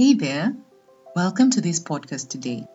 [0.00, 0.56] Hey there,
[1.14, 2.66] welcome to this podcast today.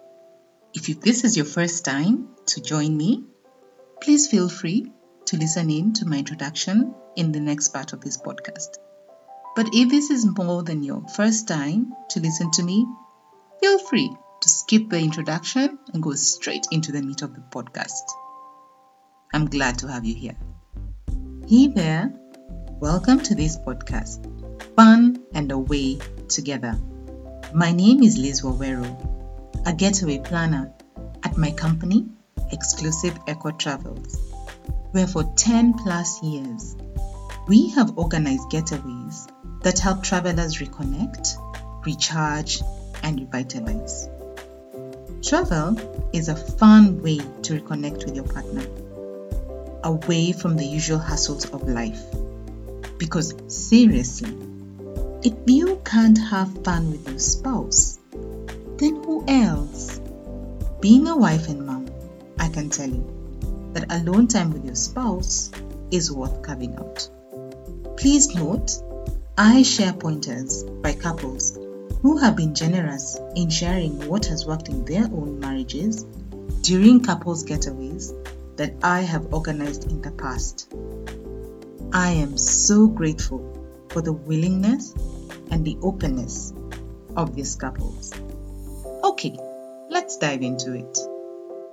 [0.75, 3.23] If this is your first time to join me,
[3.99, 4.91] please feel free
[5.25, 8.77] to listen in to my introduction in the next part of this podcast.
[9.55, 12.85] But if this is more than your first time to listen to me,
[13.59, 18.03] feel free to skip the introduction and go straight into the meat of the podcast.
[19.33, 20.37] I'm glad to have you here.
[21.47, 22.13] Hey there,
[22.79, 24.31] welcome to this podcast,
[24.75, 25.97] Fun and Away
[26.27, 26.77] Together.
[27.55, 28.85] My name is Liz Wawero,
[29.65, 30.73] a getaway planner
[31.23, 32.05] at my company,
[32.51, 34.19] Exclusive Eco Travels,
[34.91, 36.75] where for 10 plus years,
[37.47, 39.31] we have organized getaways
[39.61, 41.37] that help travelers reconnect,
[41.85, 42.59] recharge,
[43.03, 44.09] and revitalize.
[45.23, 48.65] Travel is a fun way to reconnect with your partner,
[49.81, 52.03] away from the usual hassles of life.
[52.97, 54.35] Because seriously,
[55.25, 57.97] if you can't have fun with your spouse,
[58.77, 59.99] then who else?
[60.81, 61.89] Being a wife and mom,
[62.37, 65.49] I can tell you that alone time with your spouse
[65.89, 67.09] is worth carving out.
[67.97, 68.69] Please note,
[69.35, 71.57] I share pointers by couples
[72.03, 76.03] who have been generous in sharing what has worked in their own marriages
[76.61, 78.13] during couples getaways
[78.57, 80.71] that I have organized in the past.
[81.91, 83.55] I am so grateful
[83.89, 84.93] for the willingness
[85.51, 86.53] and the openness
[87.15, 88.13] of these couples.
[89.03, 89.37] Okay,
[89.89, 90.97] let's dive into it.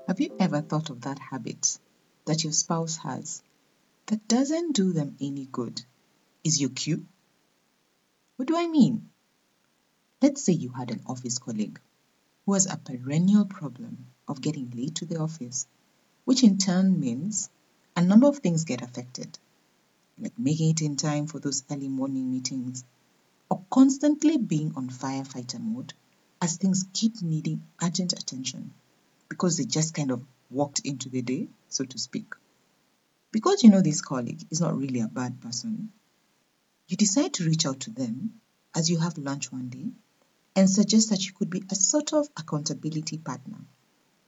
[0.09, 1.79] Have you ever thought of that habit
[2.25, 3.43] that your spouse has
[4.07, 5.83] that doesn't do them any good?
[6.45, 7.07] Is your cue?
[8.37, 9.11] What do I mean?
[10.21, 11.81] Let's say you had an office colleague
[12.47, 15.67] who has a perennial problem of getting late to the office,
[16.25, 17.51] which in turn means
[17.97, 19.39] a number of things get affected,
[20.19, 22.85] like making it in time for those early morning meetings,
[23.53, 25.93] or constantly being on firefighter mode
[26.41, 28.73] as things keep needing urgent attention
[29.29, 32.33] because they just kind of walked into the day, so to speak.
[33.31, 35.93] Because you know this colleague is not really a bad person,
[36.89, 38.41] you decide to reach out to them
[38.75, 39.91] as you have lunch one day
[40.57, 43.59] and suggest that you could be a sort of accountability partner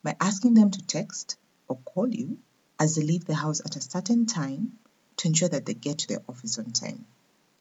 [0.02, 2.36] by asking them to text or call you
[2.78, 4.78] as they leave the house at a certain time
[5.16, 7.06] to ensure that they get to their office on time.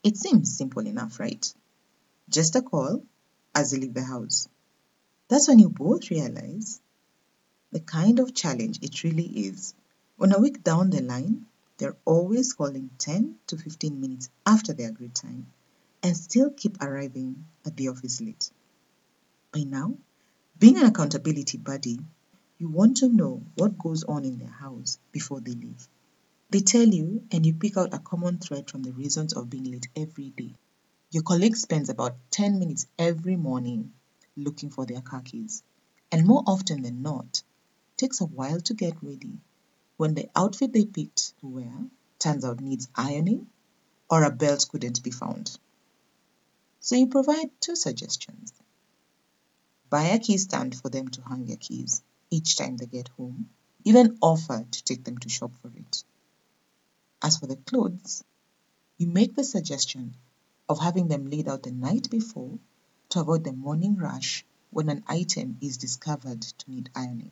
[0.04, 1.54] It seems simple enough, right?
[2.30, 3.04] Just a call
[3.54, 4.48] as they leave the house.
[5.28, 6.82] That's when you both realize
[7.72, 9.74] the kind of challenge it really is.
[10.18, 11.46] When a week down the line,
[11.78, 15.48] they're always calling 10 to 15 minutes after their agreed time
[16.04, 18.52] and still keep arriving at the office late.
[19.52, 19.98] By now,
[20.60, 22.00] being an accountability buddy,
[22.58, 25.88] you want to know what goes on in their house before they leave.
[26.50, 29.72] They tell you, and you pick out a common thread from the reasons of being
[29.72, 30.54] late every day.
[31.14, 33.94] Your colleague spends about 10 minutes every morning
[34.36, 35.62] looking for their car keys,
[36.12, 37.44] and more often than not,
[37.98, 39.38] takes a while to get ready
[39.96, 41.72] when the outfit they picked to wear
[42.18, 43.48] turns out needs ironing
[44.10, 45.56] or a belt couldn't be found.
[46.80, 48.52] So you provide two suggestions.
[49.92, 52.02] Buy a key stand for them to hang their keys
[52.32, 53.52] each time they get home,
[53.84, 56.04] even offer to take them to shop for it.
[57.22, 58.24] As for the clothes,
[58.98, 60.16] you make the suggestion
[60.70, 62.58] of having them laid out the night before
[63.10, 67.32] to avoid the morning rush when an item is discovered to need ironing.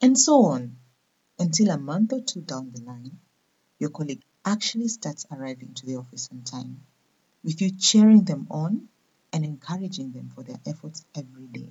[0.00, 0.76] And so on
[1.38, 3.18] until a month or two down the line,
[3.78, 6.80] your colleague actually starts arriving to the office on time,
[7.44, 8.88] with you cheering them on
[9.32, 11.70] and encouraging them for their efforts every day.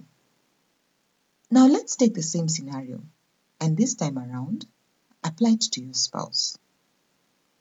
[1.50, 3.02] Now let's take the same scenario
[3.60, 4.66] and this time around
[5.24, 6.58] apply it to your spouse.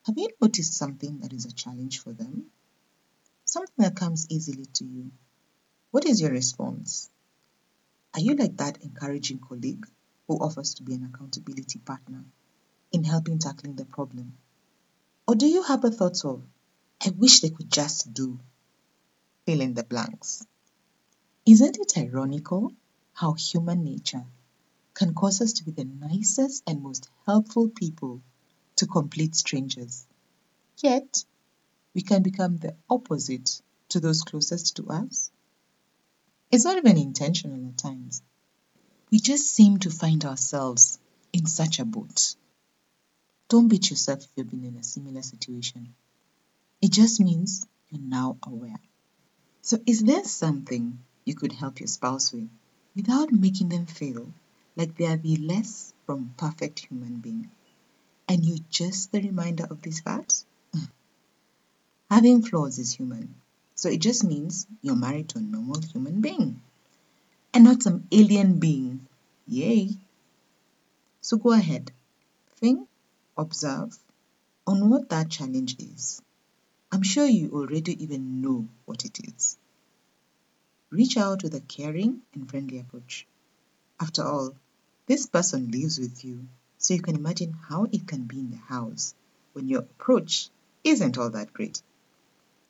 [0.06, 2.50] Have you noticed something that is a challenge for them?
[3.46, 5.10] Something that comes easily to you.
[5.90, 7.08] What is your response?
[8.12, 9.86] Are you like that encouraging colleague
[10.28, 12.24] who offers to be an accountability partner
[12.92, 14.36] in helping tackling the problem?
[15.26, 16.42] Or do you have a thought of,
[17.00, 18.38] I wish they could just do?
[19.46, 20.44] Fill in the blanks.
[21.46, 22.74] Isn't it ironical
[23.14, 24.26] how human nature
[24.96, 28.22] can cause us to be the nicest and most helpful people
[28.76, 30.06] to complete strangers.
[30.78, 31.24] Yet,
[31.96, 35.30] we can become the opposite to those closest to us.
[36.52, 38.22] It's not even intentional at times.
[39.10, 40.98] We just seem to find ourselves
[41.32, 42.36] in such a boat.
[43.48, 45.94] Don't beat yourself if you've been in a similar situation.
[46.82, 48.80] It just means you're now aware.
[49.62, 52.50] So, is there something you could help your spouse with
[52.94, 54.34] without making them feel
[54.76, 57.50] like they are the less from perfect human being?
[58.28, 60.44] and you're just the reminder of this fact?
[62.08, 63.34] Having flaws is human,
[63.74, 66.62] So it just means you're married to a normal human being
[67.52, 69.06] and not some alien being.
[69.48, 69.90] Yay!
[71.20, 71.90] So go ahead,
[72.58, 72.88] think,
[73.36, 73.98] observe
[74.66, 76.22] on what that challenge is.
[76.92, 79.58] I'm sure you already even know what it is.
[80.90, 83.26] Reach out with a caring and friendly approach.
[83.98, 84.54] After all,
[85.06, 86.46] this person lives with you,
[86.78, 89.14] so you can imagine how it can be in the house
[89.54, 90.50] when your approach
[90.84, 91.82] isn't all that great.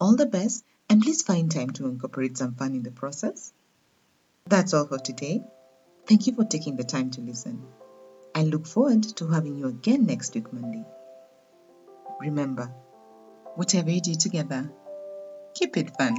[0.00, 3.52] All the best, and please find time to incorporate some fun in the process.
[4.46, 5.42] That's all for today.
[6.06, 7.66] Thank you for taking the time to listen.
[8.34, 10.84] I look forward to having you again next week, Monday.
[12.20, 12.72] Remember,
[13.54, 14.70] whatever you do together,
[15.54, 16.16] keep it fun.